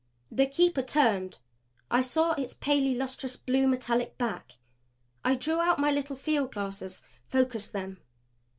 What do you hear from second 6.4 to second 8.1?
glasses, focussed them.